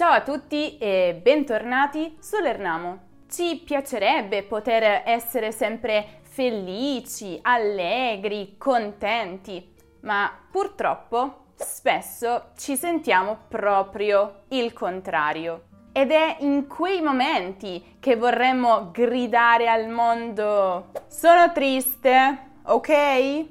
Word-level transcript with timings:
Ciao 0.00 0.12
a 0.12 0.22
tutti 0.22 0.78
e 0.78 1.20
bentornati 1.22 2.16
sull'Ernamo. 2.18 3.00
Ci 3.28 3.60
piacerebbe 3.66 4.44
poter 4.44 5.02
essere 5.04 5.52
sempre 5.52 6.20
felici, 6.22 7.38
allegri, 7.42 8.54
contenti, 8.56 9.74
ma 10.00 10.32
purtroppo 10.50 11.48
spesso 11.54 12.52
ci 12.56 12.76
sentiamo 12.76 13.40
proprio 13.48 14.44
il 14.48 14.72
contrario. 14.72 15.64
Ed 15.92 16.12
è 16.12 16.38
in 16.40 16.66
quei 16.66 17.02
momenti 17.02 17.98
che 18.00 18.16
vorremmo 18.16 18.90
gridare 18.90 19.68
al 19.68 19.86
mondo 19.88 20.92
sono 21.08 21.52
triste, 21.52 22.52
ok? 22.62 23.46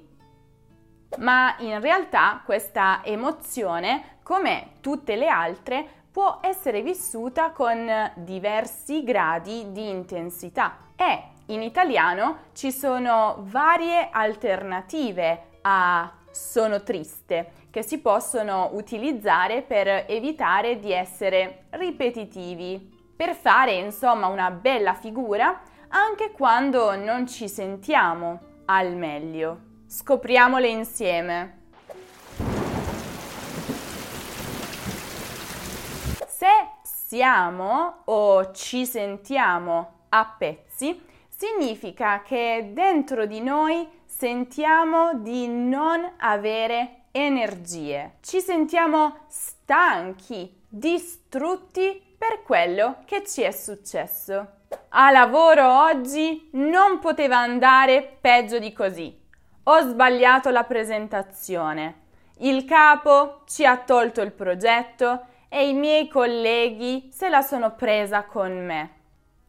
Ma 1.18 1.55
in 1.59 1.80
realtà 1.80 2.41
questa 2.44 3.02
emozione, 3.04 4.18
come 4.23 4.77
tutte 4.80 5.16
le 5.16 5.27
altre, 5.27 5.98
può 6.20 6.40
essere 6.41 6.82
vissuta 6.82 7.52
con 7.52 7.90
diversi 8.16 9.05
gradi 9.05 9.72
di 9.72 9.88
intensità 9.88 10.76
e 10.98 11.23
in 11.46 11.62
italiano 11.62 12.50
ci 12.54 12.73
sono 12.73 13.38
varie 13.44 14.10
alternative 14.12 15.44
a 15.62 16.12
sono 16.30 16.84
triste 16.84 17.52
che 17.72 17.84
si 17.84 18.00
possono 18.00 18.72
utilizzare 18.74 19.62
per 19.62 19.88
evitare 20.10 20.82
di 20.82 20.91
essere 20.91 21.68
ripetitivi, 21.70 23.13
per 23.16 23.34
fare 23.34 23.76
insomma 23.76 24.27
una 24.27 24.52
bella 24.52 24.96
figura 24.96 25.62
anche 25.88 26.32
quando 26.32 26.98
non 26.98 27.27
ci 27.27 27.48
sentiamo 27.48 28.41
al 28.66 28.94
meglio. 28.94 29.60
Scopriamole 29.88 30.68
insieme. 30.68 31.60
Se 36.40 36.48
siamo 37.10 38.04
o 38.05 38.52
ci 38.52 38.85
sentiamo 38.85 40.02
a 40.10 40.32
pezzi, 40.38 41.04
significa 41.27 42.21
che 42.21 42.70
dentro 42.71 43.26
di 43.26 43.41
noi 43.41 43.90
sentiamo 44.05 45.15
di 45.15 45.48
non 45.48 46.07
avere 46.18 47.05
energie. 47.10 48.18
Ci 48.21 48.40
sentiamo 48.41 49.21
stanchi, 49.27 50.55
distrutti 50.70 51.99
per 52.15 52.43
quello 52.43 52.98
che 53.05 53.24
ci 53.26 53.41
è 53.41 53.49
successo. 53.49 54.48
A 54.90 55.10
lavoro 55.10 55.85
oggi 55.85 56.52
non 56.54 56.99
poteva 56.99 57.40
andare 57.40 58.18
peggio 58.21 58.60
di 58.60 58.71
così. 58.71 59.20
Ho 59.63 59.80
sbagliato 59.80 60.52
la 60.52 60.63
presentazione. 60.63 62.02
Il 62.41 62.65
capo 62.65 63.41
ci 63.48 63.65
ha 63.65 63.77
tolto 63.77 64.22
il 64.22 64.31
progetto 64.31 65.25
e 65.50 65.68
i 65.68 65.74
miei 65.74 66.08
colleghi 66.08 67.09
se 67.12 67.28
la 67.28 67.42
sono 67.42 67.74
presa 67.74 68.24
con 68.24 68.64
me. 68.64 68.92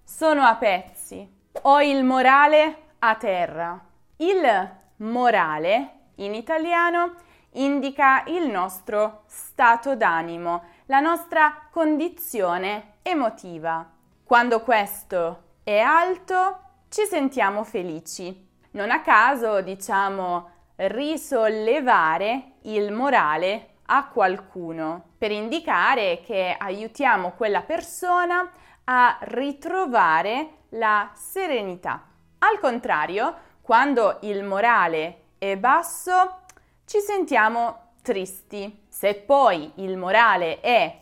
Sono 0.03 0.43
a 0.43 0.57
pezzi. 0.57 1.39
Ho 1.63 1.81
il 1.83 2.03
morale 2.03 2.89
a 3.01 3.15
terra. 3.15 3.79
Il 4.17 4.71
morale 4.97 5.91
in 6.17 6.35
italiano 6.35 7.15
indica 7.53 8.25
il 8.27 8.49
nostro 8.49 9.23
stato 9.27 9.95
d'animo, 9.95 10.65
la 10.87 11.01
nostra 11.01 11.69
condizione 11.71 12.95
emotiva. 13.03 13.89
Quando 14.25 14.61
questo 14.63 15.43
è 15.63 15.79
alto, 15.79 16.61
ci 16.89 17.05
sentiamo 17.05 17.63
felici. 17.65 18.49
Non 18.73 18.91
a 18.91 19.01
caso 19.01 19.61
diciamo 19.61 20.51
risollevare 20.77 22.53
il 22.63 22.93
morale 22.93 23.70
a 23.93 24.07
qualcuno 24.07 25.15
per 25.19 25.33
indicare 25.33 26.21
che 26.25 26.55
aiutiamo 26.57 27.33
quella 27.33 27.63
persona 27.63 28.51
a 28.85 29.19
ritrovare 29.23 30.59
la 30.71 31.11
serenità. 31.15 32.05
Al 32.39 32.59
contrario, 32.61 33.49
quando 33.61 34.19
il 34.23 34.45
morale 34.45 35.23
è 35.39 35.57
basso, 35.57 36.43
ci 36.85 37.01
sentiamo 37.01 37.95
tristi. 38.03 38.85
Se 38.89 39.15
poi 39.15 39.73
il 39.77 39.97
morale 39.97 40.61
è 40.61 40.99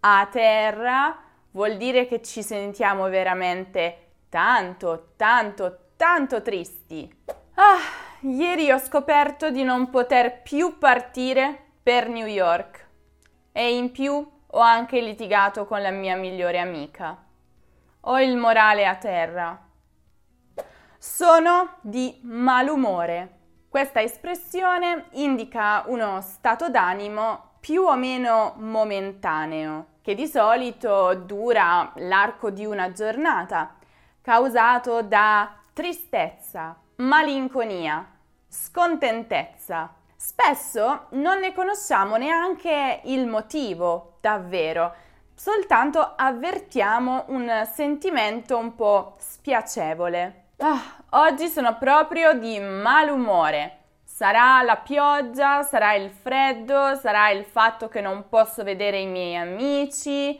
a 0.00 0.28
terra, 0.30 1.18
vuol 1.50 1.76
dire 1.76 2.06
che 2.06 2.22
ci 2.22 2.42
sentiamo 2.42 3.08
veramente 3.08 4.12
tanto, 4.30 5.12
tanto, 5.16 5.90
tanto 5.96 6.40
tristi. 6.40 7.22
Ah, 7.54 7.78
ieri 8.20 8.70
ho 8.70 8.78
scoperto 8.78 9.50
di 9.50 9.62
non 9.62 9.90
poter 9.90 10.40
più 10.40 10.78
partire 10.78 11.69
per 11.90 12.08
New 12.08 12.26
York 12.26 12.86
e 13.50 13.76
in 13.76 13.90
più 13.90 14.12
ho 14.46 14.58
anche 14.60 15.00
litigato 15.00 15.66
con 15.66 15.82
la 15.82 15.90
mia 15.90 16.14
migliore 16.14 16.60
amica. 16.60 17.20
Ho 18.02 18.20
il 18.20 18.36
morale 18.36 18.86
a 18.86 18.94
terra. 18.94 19.60
Sono 20.96 21.78
di 21.80 22.20
malumore. 22.22 23.38
Questa 23.68 24.00
espressione 24.00 25.06
indica 25.14 25.82
uno 25.86 26.20
stato 26.20 26.68
d'animo 26.68 27.54
più 27.58 27.82
o 27.82 27.96
meno 27.96 28.54
momentaneo, 28.58 29.86
che 30.00 30.14
di 30.14 30.28
solito 30.28 31.14
dura 31.14 31.90
l'arco 31.96 32.50
di 32.50 32.64
una 32.64 32.92
giornata, 32.92 33.74
causato 34.22 35.02
da 35.02 35.56
tristezza, 35.72 36.78
malinconia, 36.98 38.08
scontentezza. 38.46 39.94
Spesso 40.22 41.06
non 41.12 41.38
ne 41.38 41.54
conosciamo 41.54 42.16
neanche 42.16 43.00
il 43.04 43.26
motivo, 43.26 44.18
davvero, 44.20 44.94
soltanto 45.34 46.12
avvertiamo 46.14 47.24
un 47.28 47.66
sentimento 47.72 48.58
un 48.58 48.74
po' 48.74 49.16
spiacevole. 49.16 50.48
Ah, 50.58 50.78
oggi 51.12 51.48
sono 51.48 51.78
proprio 51.78 52.34
di 52.34 52.60
malumore. 52.60 53.78
Sarà 54.04 54.60
la 54.60 54.76
pioggia, 54.76 55.62
sarà 55.62 55.94
il 55.94 56.10
freddo, 56.10 56.96
sarà 56.96 57.30
il 57.30 57.46
fatto 57.46 57.88
che 57.88 58.02
non 58.02 58.28
posso 58.28 58.62
vedere 58.62 58.98
i 58.98 59.06
miei 59.06 59.36
amici, 59.36 60.38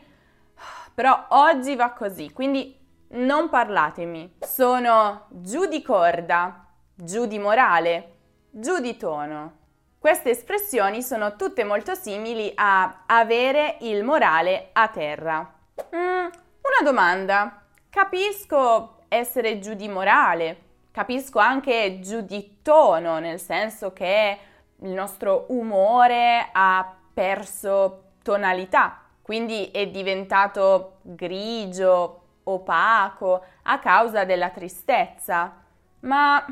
però 0.93 1.25
oggi 1.29 1.75
va 1.75 1.89
così, 1.89 2.31
quindi 2.31 2.77
non 3.13 3.49
parlatemi. 3.49 4.35
Sono 4.41 5.25
giù 5.29 5.65
di 5.65 5.81
corda, 5.81 6.67
giù 6.93 7.25
di 7.25 7.39
morale, 7.39 8.17
giù 8.51 8.79
di 8.79 8.95
tono. 8.95 9.57
Queste 10.01 10.31
espressioni 10.31 11.03
sono 11.03 11.35
tutte 11.35 11.63
molto 11.63 11.93
simili 11.93 12.51
a 12.55 13.03
avere 13.05 13.77
il 13.81 14.03
morale 14.03 14.69
a 14.73 14.87
terra. 14.87 15.53
Mm, 15.95 15.99
una 15.99 16.81
domanda. 16.83 17.61
Capisco 17.87 19.03
essere 19.07 19.59
giù 19.59 19.75
di 19.75 19.87
morale, 19.87 20.61
capisco 20.89 21.37
anche 21.37 21.99
giù 21.99 22.21
di 22.21 22.61
tono, 22.63 23.19
nel 23.19 23.39
senso 23.39 23.93
che 23.93 24.39
il 24.77 24.89
nostro 24.89 25.45
umore 25.49 26.49
ha 26.51 26.95
perso 27.13 28.13
tonalità, 28.23 29.01
quindi 29.21 29.69
è 29.69 29.85
diventato 29.85 30.97
grigio, 31.03 32.21
opaco 32.45 33.43
a 33.61 33.77
causa 33.77 34.25
della 34.25 34.49
tristezza. 34.49 35.61
Ma 35.99 36.43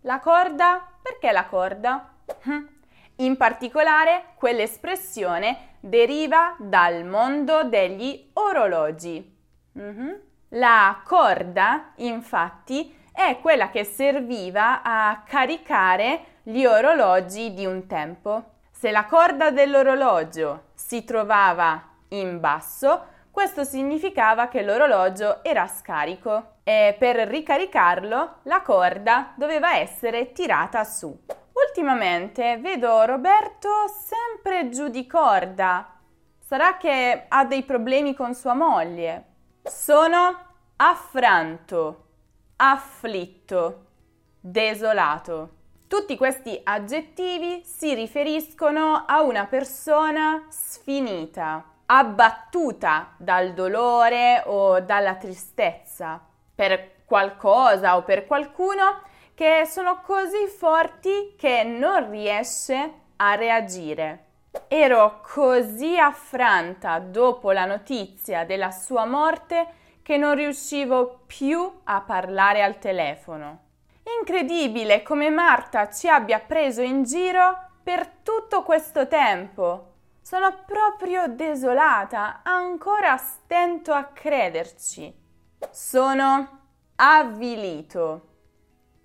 la 0.00 0.18
corda? 0.18 0.82
Perché 1.02 1.30
la 1.30 1.44
corda? 1.44 2.12
In 3.16 3.36
particolare, 3.36 4.34
quell'espressione 4.36 5.76
deriva 5.80 6.54
dal 6.58 7.04
mondo 7.04 7.64
degli 7.64 8.30
orologi. 8.34 9.34
Mm-hmm. 9.78 10.12
La 10.50 11.00
corda, 11.04 11.92
infatti, 11.96 12.94
è 13.12 13.38
quella 13.40 13.70
che 13.70 13.84
serviva 13.84 14.82
a 14.82 15.22
caricare 15.26 16.40
gli 16.42 16.64
orologi 16.66 17.54
di 17.54 17.64
un 17.64 17.86
tempo. 17.86 18.56
Se 18.70 18.90
la 18.90 19.06
corda 19.06 19.50
dell'orologio 19.50 20.64
si 20.74 21.02
trovava 21.04 21.82
in 22.08 22.38
basso, 22.38 23.14
questo 23.30 23.64
significava 23.64 24.48
che 24.48 24.62
l'orologio 24.62 25.42
era 25.42 25.66
scarico 25.66 26.56
e 26.62 26.94
per 26.98 27.16
ricaricarlo 27.16 28.36
la 28.42 28.60
corda 28.60 29.32
doveva 29.36 29.76
essere 29.76 30.32
tirata 30.32 30.84
su. 30.84 31.18
Ultimamente 31.76 32.56
vedo 32.56 33.04
Roberto 33.04 33.68
sempre 33.86 34.70
giù 34.70 34.88
di 34.88 35.06
corda. 35.06 35.98
Sarà 36.38 36.78
che 36.78 37.26
ha 37.28 37.44
dei 37.44 37.64
problemi 37.64 38.14
con 38.14 38.34
sua 38.34 38.54
moglie. 38.54 39.24
Sono 39.62 40.38
affranto, 40.76 42.04
afflitto, 42.56 43.84
desolato. 44.40 45.50
Tutti 45.86 46.16
questi 46.16 46.58
aggettivi 46.64 47.62
si 47.62 47.92
riferiscono 47.92 49.04
a 49.06 49.20
una 49.20 49.44
persona 49.44 50.46
sfinita 50.48 51.62
abbattuta 51.84 53.12
dal 53.18 53.52
dolore 53.52 54.42
o 54.46 54.80
dalla 54.80 55.16
tristezza 55.16 56.24
per 56.54 57.04
qualcosa 57.04 57.98
o 57.98 58.02
per 58.02 58.26
qualcuno 58.26 59.02
che 59.36 59.66
sono 59.66 60.00
così 60.00 60.46
forti 60.46 61.34
che 61.36 61.62
non 61.62 62.08
riesce 62.10 62.92
a 63.16 63.34
reagire. 63.34 64.24
Ero 64.66 65.20
così 65.20 65.98
affranta 65.98 66.98
dopo 67.00 67.52
la 67.52 67.66
notizia 67.66 68.46
della 68.46 68.70
sua 68.70 69.04
morte 69.04 69.74
che 70.00 70.16
non 70.16 70.34
riuscivo 70.34 71.24
più 71.26 71.70
a 71.84 72.00
parlare 72.00 72.62
al 72.62 72.78
telefono. 72.78 73.58
Incredibile 74.18 75.02
come 75.02 75.28
Marta 75.28 75.90
ci 75.90 76.08
abbia 76.08 76.40
preso 76.40 76.80
in 76.80 77.02
giro 77.02 77.58
per 77.82 78.08
tutto 78.22 78.62
questo 78.62 79.06
tempo. 79.06 79.92
Sono 80.22 80.62
proprio 80.64 81.28
desolata, 81.28 82.40
ancora 82.42 83.18
stento 83.18 83.92
a 83.92 84.04
crederci. 84.04 85.14
Sono 85.70 86.60
avvilito, 86.96 88.35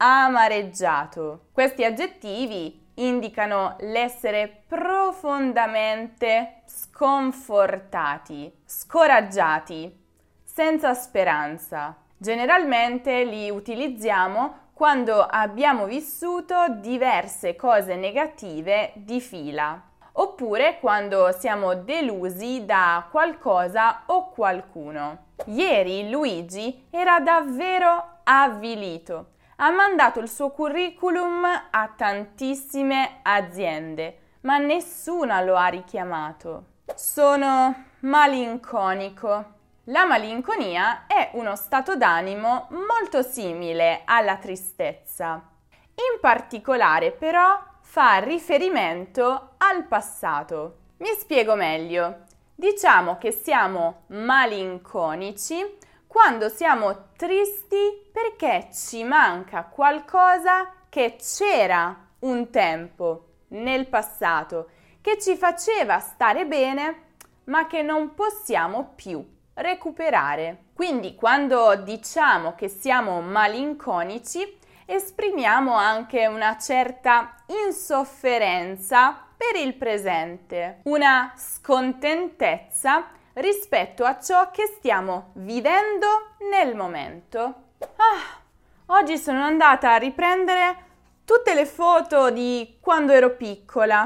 amareggiato. 0.04 1.50
Questi 1.52 1.84
aggettivi 1.84 2.90
indicano 2.96 3.76
l'essere 3.82 4.64
profondamente 4.68 6.64
sconfortati, 6.66 8.52
scoraggiati, 8.66 9.96
senza 10.44 10.96
speranza. 10.96 11.96
Generalmente 12.18 13.24
li 13.24 13.52
utilizziamo 13.52 14.70
quando 14.74 15.22
abbiamo 15.22 15.86
vissuto 15.86 16.66
diverse 16.80 17.56
cose 17.56 17.96
negative 17.96 18.94
di 18.96 19.22
fila, 19.22 19.80
oppure 20.14 20.80
quando 20.80 21.32
siamo 21.32 21.76
delusi 21.76 22.66
da 22.66 23.08
qualcosa 23.12 24.02
o 24.08 24.30
qualcuno. 24.30 25.26
Ieri 25.46 26.10
Luigi 26.10 26.88
era 26.90 27.20
davvero 27.20 28.22
avvilito. 28.24 29.34
Ha 29.64 29.70
mandato 29.70 30.20
il 30.20 30.28
suo 30.28 30.50
curriculum 30.50 31.46
a 31.70 31.94
tantissime 31.96 33.20
aziende, 33.22 34.18
ma 34.42 34.58
nessuna 34.58 35.42
lo 35.42 35.56
ha 35.56 35.68
richiamato. 35.68 36.66
Sono 36.96 37.86
malinconico. 38.00 39.54
La 39.84 40.06
malinconia 40.06 41.06
è 41.06 41.30
uno 41.34 41.56
stato 41.56 41.96
d'animo 41.96 42.70
molto 42.72 43.22
simile 43.22 44.02
alla 44.06 44.38
tristezza. 44.38 45.48
In 45.94 46.20
particolare 46.20 47.12
però 47.12 47.64
fa 47.82 48.18
riferimento 48.18 49.52
al 49.58 49.84
passato. 49.86 50.78
Mi 50.98 51.10
spiego 51.20 51.54
meglio. 51.54 52.24
Diciamo 52.56 53.20
che 53.20 53.32
siamo 53.32 54.06
malinconici 54.08 55.78
quando 56.12 56.50
siamo 56.50 57.12
tristi 57.16 58.10
perché 58.12 58.68
ci 58.74 59.02
manca 59.06 59.64
qualcosa 59.64 60.70
che 60.90 61.16
c'era 61.16 62.06
un 62.20 62.50
tempo 62.50 63.28
nel 63.52 63.88
passato, 63.88 64.72
che 65.00 65.18
ci 65.22 65.38
faceva 65.38 66.00
stare 66.00 66.46
bene, 66.46 67.04
ma 67.46 67.66
che 67.66 67.82
non 67.82 68.14
possiamo 68.14 68.92
più 68.94 69.26
recuperare. 69.54 70.66
Quindi 70.74 71.16
quando 71.16 71.76
diciamo 71.78 72.56
che 72.56 72.68
siamo 72.68 73.22
malinconici, 73.22 74.60
esprimiamo 74.86 75.74
anche 75.74 76.28
una 76.28 76.58
certa 76.58 77.36
insofferenza 77.66 79.18
per 79.38 79.56
il 79.56 79.76
presente, 79.76 80.82
una 80.84 81.32
scontentezza 81.38 83.20
rispetto 83.34 84.04
a 84.04 84.20
ciò 84.20 84.52
che 84.52 84.66
stiamo 84.78 85.32
vivendo 85.36 86.36
nel 86.50 86.76
momento. 86.76 87.40
Ah, 87.80 88.40
oggi 88.88 89.18
sono 89.18 89.44
andata 89.44 89.94
a 89.94 89.98
riprendere 89.98 90.86
tutte 91.26 91.54
le 91.54 91.66
foto 91.66 92.30
di 92.30 92.78
quando 92.80 93.14
ero 93.14 93.36
piccola. 93.36 94.02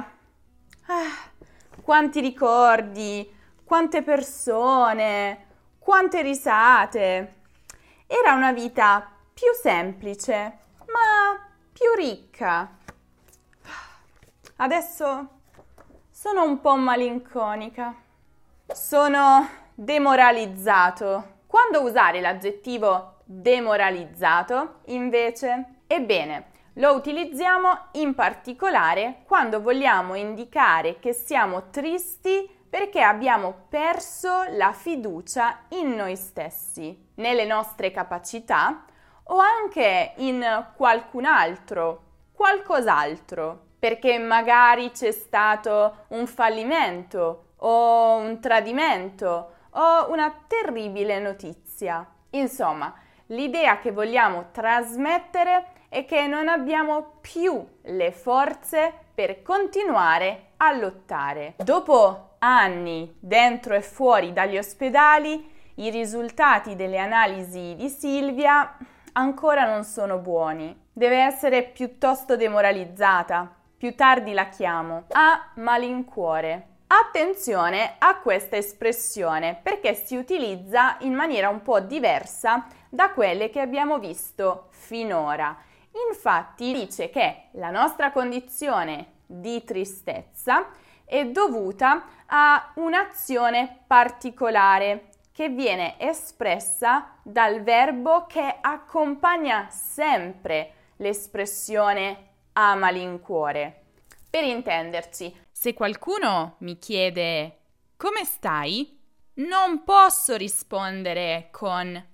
Ah, 0.88 1.32
quanti 1.82 2.20
ricordi, 2.20 3.34
quante 3.64 4.04
persone, 4.04 5.48
quante 5.80 6.22
risate. 6.22 7.34
Era 8.08 8.34
una 8.34 8.52
vita 8.52 9.12
più 9.34 9.52
semplice, 9.60 10.60
ma 10.88 11.50
più 11.74 11.94
ricca. 11.96 12.78
Adesso 14.58 15.30
sono 16.12 16.44
un 16.44 16.62
po' 16.62 16.76
malinconica. 16.76 18.04
Sono 18.76 19.48
demoralizzato. 19.74 21.44
Quando 21.48 21.82
usare 21.82 22.20
l'aggettivo 22.20 23.20
demoralizzato, 23.24 24.82
invece? 24.88 25.84
Ebbene, 25.88 26.48
lo 26.74 26.94
utilizziamo 26.94 27.70
in 27.94 28.14
particolare 28.14 29.24
quando 29.26 29.62
vogliamo 29.62 30.16
indicare 30.16 31.00
che 31.00 31.14
siamo 31.14 31.70
tristi 31.70 32.50
perché 32.70 33.00
abbiamo 33.00 33.56
perso 33.70 34.44
la 34.50 34.74
fiducia 34.74 35.60
in 35.70 35.96
noi 35.96 36.18
stessi, 36.18 37.12
nelle 37.16 37.46
nostre 37.46 37.92
capacità 37.92 38.84
o 39.28 39.38
anche 39.38 40.16
in 40.18 40.66
qualcun 40.76 41.24
altro, 41.24 42.02
qualcos'altro, 42.34 43.68
perché 43.80 44.18
magari 44.18 44.92
c'è 44.92 45.12
stato 45.12 46.08
un 46.10 46.28
fallimento 46.28 47.45
o 47.58 48.18
un 48.18 48.40
tradimento 48.40 49.52
o 49.72 50.12
una 50.12 50.34
terribile 50.48 51.20
notizia. 51.20 52.06
Insomma, 52.32 52.94
l'idea 53.28 53.80
che 53.80 53.92
vogliamo 53.92 54.48
trasmettere 54.52 55.68
è 55.90 56.06
che 56.06 56.28
non 56.28 56.48
abbiamo 56.48 57.20
più 57.22 57.66
le 57.84 58.12
forze 58.12 58.94
per 59.14 59.42
continuare 59.42 60.52
a 60.58 60.74
lottare. 60.74 61.54
Dopo 61.58 62.36
anni 62.40 63.16
dentro 63.20 63.76
e 63.76 63.82
fuori 63.82 64.34
dagli 64.34 64.58
ospedali, 64.58 65.54
i 65.76 65.90
risultati 65.90 66.76
delle 66.76 66.98
analisi 66.98 67.76
di 67.76 67.90
Silvia 67.90 68.78
ancora 69.14 69.66
non 69.66 69.84
sono 69.84 70.18
buoni. 70.18 70.84
Deve 70.92 71.18
essere 71.18 71.64
piuttosto 71.64 72.36
demoralizzata. 72.36 73.54
Più 73.78 73.96
tardi 73.96 74.34
la 74.34 74.48
chiamo. 74.48 75.06
Ha 75.12 75.52
malincuore. 75.56 76.68
Attenzione 76.88 77.96
a 77.98 78.20
questa 78.20 78.58
espressione 78.58 79.60
perché 79.62 79.96
si 79.96 80.16
utilizza 80.16 80.98
in 81.00 81.14
maniera 81.14 81.50
un 81.50 81.64
po' 81.64 81.80
diversa 81.80 82.68
da 82.90 83.12
quelle 83.12 83.50
che 83.50 83.60
abbiamo 83.60 83.98
visto 83.98 84.68
finora. 84.70 85.58
Infatti 86.10 86.72
dice 86.74 87.10
che 87.10 87.48
la 87.54 87.72
nostra 87.72 88.12
condizione 88.12 89.14
di 89.26 89.64
tristezza 89.64 90.68
è 91.04 91.26
dovuta 91.26 92.06
a 92.28 92.72
un'azione 92.76 93.80
particolare 93.88 95.10
che 95.32 95.50
viene 95.50 95.96
espressa 95.98 97.16
dal 97.24 97.64
verbo 97.64 98.26
che 98.28 98.58
accompagna 98.62 99.68
sempre 99.72 100.72
l'espressione 100.98 102.28
a 102.54 102.76
malincuore. 102.76 103.82
Per 104.30 104.44
intenderci, 104.44 105.45
se 105.66 105.74
qualcuno 105.74 106.58
mi 106.60 106.78
chiede 106.78 107.62
come 107.98 108.24
stai, 108.24 109.00
non 109.38 109.84
posso 109.84 110.36
rispondere 110.36 111.50
con 111.52 112.08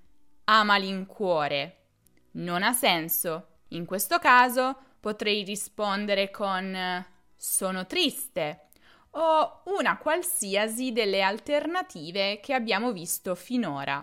a 0.45 0.63
malincuore. 0.63 1.87
Non 2.35 2.63
ha 2.63 2.71
senso. 2.71 3.63
In 3.71 3.83
questo 3.83 4.19
caso 4.19 4.77
potrei 5.01 5.43
rispondere 5.43 6.31
con 6.31 7.05
sono 7.35 7.85
triste 7.87 8.69
o 9.09 9.63
una 9.65 9.97
qualsiasi 9.97 10.93
delle 10.93 11.21
alternative 11.21 12.39
che 12.39 12.53
abbiamo 12.53 12.93
visto 12.93 13.35
finora. 13.35 14.01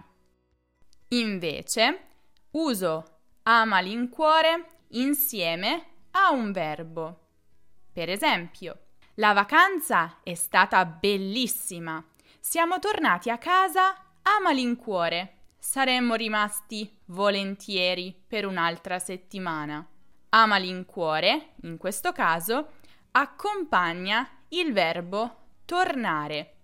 Invece, 1.09 2.01
uso 2.51 3.21
a 3.45 3.65
malincuore 3.65 4.67
insieme 4.89 5.87
a 6.11 6.33
un 6.33 6.53
verbo. 6.53 7.29
Per 7.95 8.11
esempio, 8.11 8.83
la 9.19 9.33
vacanza 9.33 10.19
è 10.23 10.35
stata 10.35 10.85
bellissima. 10.85 12.05
Siamo 12.39 12.79
tornati 12.79 13.31
a 13.31 13.39
casa 13.39 13.95
a 14.23 14.41
malincuore. 14.41 15.35
Saremmo 15.59 16.15
rimasti 16.15 16.99
volentieri 17.07 18.15
per 18.27 18.47
un'altra 18.47 18.99
settimana. 18.99 19.85
A 20.31 20.47
malincuore, 20.47 21.55
in 21.63 21.79
questo 21.79 22.13
caso, 22.13 22.75
accompagna 23.13 24.29
il 24.49 24.73
verbo 24.73 25.47
tornare 25.65 26.55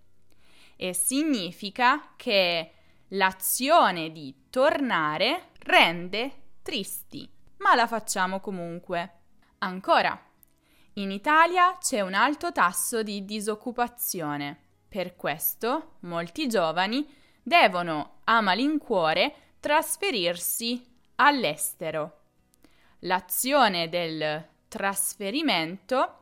e 0.77 0.93
significa 0.93 2.13
che 2.15 2.71
l'azione 3.09 4.11
di 4.11 4.33
tornare 4.49 5.49
rende 5.59 6.31
tristi, 6.61 7.29
ma 7.57 7.75
la 7.75 7.85
facciamo 7.85 8.39
comunque. 8.39 9.11
Ancora, 9.59 10.17
in 10.97 11.11
Italia 11.11 11.77
c'è 11.79 12.01
un 12.01 12.13
alto 12.13 12.51
tasso 12.51 13.03
di 13.03 13.25
disoccupazione. 13.25 14.57
Per 14.87 15.15
questo 15.15 15.95
molti 16.01 16.47
giovani 16.47 17.05
devono 17.43 18.19
a 18.25 18.39
malincuore 18.39 19.35
trasferirsi 19.59 20.85
all'estero. 21.15 22.19
L'azione 22.99 23.89
del 23.89 24.45
trasferimento 24.69 26.17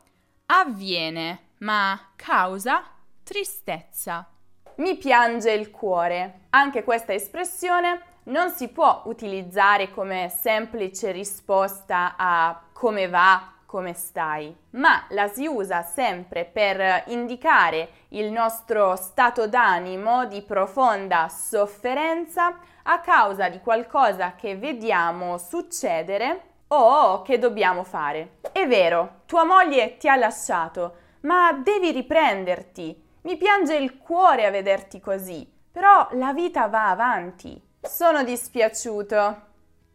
avviene 0.46 1.50
ma 1.58 2.10
causa 2.16 2.84
tristezza. 3.22 4.28
Mi 4.76 4.96
piange 4.96 5.52
il 5.52 5.70
cuore. 5.70 6.46
Anche 6.50 6.82
questa 6.82 7.12
espressione 7.12 8.02
non 8.24 8.50
si 8.50 8.68
può 8.68 9.02
utilizzare 9.06 9.90
come 9.90 10.28
semplice 10.28 11.12
risposta 11.12 12.16
a 12.16 12.60
come 12.72 13.08
va, 13.08 13.53
come 13.74 13.92
stai, 13.92 14.56
ma 14.70 15.04
la 15.08 15.26
si 15.26 15.48
usa 15.48 15.82
sempre 15.82 16.44
per 16.44 17.02
indicare 17.06 17.88
il 18.10 18.30
nostro 18.30 18.94
stato 18.94 19.48
d'animo 19.48 20.26
di 20.26 20.42
profonda 20.42 21.28
sofferenza 21.28 22.56
a 22.84 23.00
causa 23.00 23.48
di 23.48 23.58
qualcosa 23.58 24.36
che 24.36 24.56
vediamo 24.56 25.38
succedere 25.38 26.42
o 26.68 27.22
che 27.22 27.40
dobbiamo 27.40 27.82
fare. 27.82 28.36
È 28.52 28.64
vero, 28.68 29.22
tua 29.26 29.42
moglie 29.42 29.96
ti 29.96 30.08
ha 30.08 30.14
lasciato, 30.14 30.94
ma 31.22 31.52
devi 31.52 31.90
riprenderti. 31.90 33.02
Mi 33.22 33.36
piange 33.36 33.74
il 33.74 33.98
cuore 33.98 34.46
a 34.46 34.52
vederti 34.52 35.00
così, 35.00 35.52
però 35.72 36.06
la 36.12 36.32
vita 36.32 36.68
va 36.68 36.90
avanti. 36.90 37.60
Sono 37.80 38.22
dispiaciuto. 38.22 39.42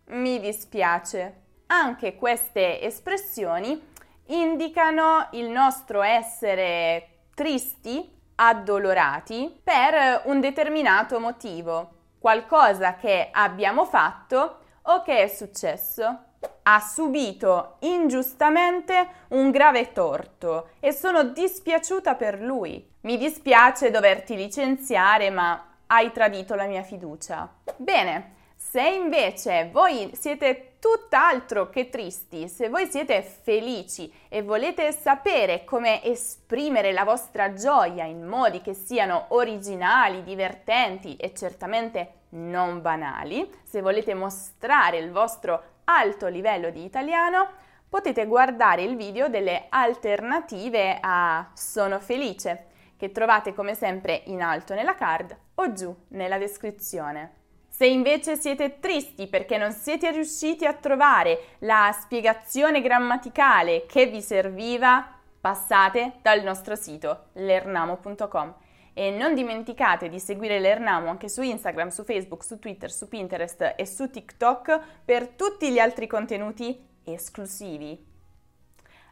Mi 0.08 0.38
dispiace. 0.42 1.48
Anche 1.72 2.16
queste 2.16 2.82
espressioni 2.82 3.80
indicano 4.28 5.28
il 5.34 5.50
nostro 5.50 6.02
essere 6.02 7.26
tristi, 7.36 8.18
addolorati 8.34 9.60
per 9.64 10.24
un 10.26 10.40
determinato 10.40 11.20
motivo, 11.20 11.92
qualcosa 12.18 12.96
che 12.96 13.30
abbiamo 13.32 13.86
fatto 13.86 14.60
o 14.84 15.04
che 15.04 15.22
è 15.22 15.28
successo 15.28 16.24
ha 16.64 16.80
subito 16.80 17.76
ingiustamente 17.82 19.08
un 19.30 19.52
grave 19.52 19.92
torto 19.92 20.70
e 20.80 20.92
sono 20.92 21.24
dispiaciuta 21.24 22.16
per 22.16 22.42
lui. 22.42 22.84
Mi 23.02 23.18
dispiace 23.18 23.92
doverti 23.92 24.36
licenziare, 24.36 25.30
ma 25.30 25.76
hai 25.86 26.12
tradito 26.12 26.56
la 26.56 26.66
mia 26.66 26.84
fiducia. 26.84 27.48
Bene, 27.76 28.38
se 28.56 28.88
invece 28.88 29.70
voi 29.72 30.12
siete 30.14 30.69
tutt'altro 30.80 31.70
che 31.70 31.90
tristi, 31.90 32.48
se 32.48 32.70
voi 32.70 32.88
siete 32.88 33.22
felici 33.22 34.12
e 34.30 34.42
volete 34.42 34.92
sapere 34.92 35.64
come 35.66 36.04
esprimere 36.04 36.92
la 36.94 37.04
vostra 37.04 37.54
gioia 37.54 38.06
in 38.06 38.26
modi 38.26 38.62
che 38.62 38.74
siano 38.74 39.26
originali, 39.30 40.24
divertenti 40.24 41.16
e 41.18 41.34
certamente 41.34 42.14
non 42.30 42.82
banali, 42.82 43.50
se 43.64 43.82
volete 43.82 44.14
mostrare 44.14 44.98
il 44.98 45.12
vostro 45.12 45.64
alto 45.86 46.28
livello 46.28 46.70
di 46.70 46.84
italiano, 46.84 47.48
potete 47.90 48.26
guardare 48.26 48.84
il 48.84 48.96
video 48.96 49.28
delle 49.28 49.66
alternative 49.70 51.00
a 51.02 51.50
Sono 51.56 52.00
felice, 52.00 52.68
che 52.96 53.12
trovate 53.12 53.54
come 53.54 53.76
sempre 53.76 54.24
in 54.26 54.42
alto 54.42 54.74
nella 54.74 54.96
card 54.96 55.36
o 55.56 55.72
giù 55.74 55.96
nella 56.10 56.38
descrizione. 56.38 57.39
Se 57.80 57.86
invece 57.86 58.36
siete 58.36 58.82
tristi 58.82 59.28
perché 59.28 59.58
non 59.58 59.72
siete 59.72 60.12
riusciti 60.12 60.66
a 60.66 60.74
trovare 60.74 61.56
la 61.60 61.98
spiegazione 61.98 62.82
grammaticale 62.82 63.86
che 63.86 64.08
vi 64.08 64.22
serviva, 64.22 65.18
passate 65.40 66.16
dal 66.22 66.44
nostro 66.44 66.76
sito 66.76 67.28
lernamo.com 67.36 68.54
e 68.94 69.12
non 69.12 69.34
dimenticate 69.34 70.10
di 70.10 70.20
seguire 70.20 70.60
l'Ernamo 70.60 71.08
anche 71.08 71.30
su 71.30 71.42
Instagram, 71.42 71.88
su 71.88 72.04
Facebook, 72.04 72.44
su 72.44 72.60
Twitter, 72.60 72.92
su 72.92 73.08
Pinterest 73.08 73.76
e 73.78 73.86
su 73.86 74.10
TikTok 74.10 74.82
per 75.06 75.30
tutti 75.30 75.72
gli 75.72 75.80
altri 75.80 76.06
contenuti 76.06 76.86
esclusivi. 77.06 77.98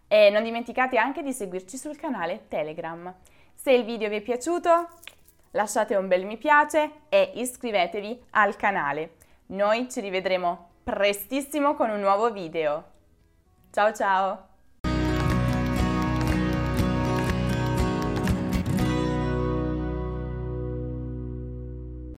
E 0.09 0.29
non 0.29 0.43
dimenticate 0.43 0.97
anche 0.97 1.23
di 1.23 1.31
seguirci 1.31 1.77
sul 1.77 1.95
canale 1.95 2.49
Telegram. 2.49 3.15
Se 3.53 3.71
il 3.71 3.85
video 3.85 4.09
vi 4.09 4.17
è 4.17 4.21
piaciuto, 4.21 4.89
lasciate 5.51 5.95
un 5.95 6.07
bel 6.07 6.25
mi 6.25 6.37
piace 6.37 6.91
e 7.09 7.31
iscrivetevi 7.35 8.25
al 8.31 8.55
canale. 8.55 9.15
Noi 9.47 9.89
ci 9.89 10.01
rivedremo 10.01 10.69
prestissimo 10.83 11.73
con 11.75 11.89
un 11.89 11.99
nuovo 11.99 12.31
video. 12.31 12.83
Ciao 13.71 13.93
ciao! 13.93 14.46